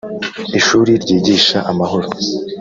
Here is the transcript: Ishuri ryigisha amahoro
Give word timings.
Ishuri 0.59 0.91
ryigisha 1.03 1.57
amahoro 1.71 2.07